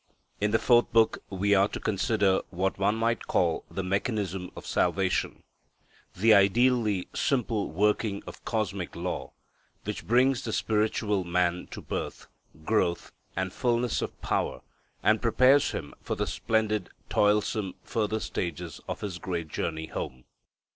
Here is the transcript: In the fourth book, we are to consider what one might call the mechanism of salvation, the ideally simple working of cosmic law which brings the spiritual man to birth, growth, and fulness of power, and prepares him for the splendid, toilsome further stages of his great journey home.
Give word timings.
In 0.39 0.49
the 0.49 0.57
fourth 0.57 0.91
book, 0.91 1.19
we 1.29 1.53
are 1.53 1.67
to 1.67 1.79
consider 1.79 2.41
what 2.49 2.79
one 2.79 2.95
might 2.95 3.27
call 3.27 3.65
the 3.69 3.83
mechanism 3.83 4.49
of 4.55 4.65
salvation, 4.65 5.43
the 6.15 6.33
ideally 6.33 7.07
simple 7.13 7.69
working 7.69 8.23
of 8.25 8.43
cosmic 8.43 8.95
law 8.95 9.29
which 9.83 10.07
brings 10.07 10.43
the 10.43 10.53
spiritual 10.53 11.23
man 11.23 11.67
to 11.69 11.81
birth, 11.83 12.25
growth, 12.65 13.11
and 13.35 13.53
fulness 13.53 14.01
of 14.01 14.19
power, 14.23 14.61
and 15.03 15.21
prepares 15.21 15.69
him 15.69 15.93
for 16.01 16.15
the 16.15 16.25
splendid, 16.25 16.89
toilsome 17.07 17.75
further 17.83 18.19
stages 18.19 18.81
of 18.89 19.01
his 19.01 19.19
great 19.19 19.49
journey 19.49 19.85
home. 19.85 20.23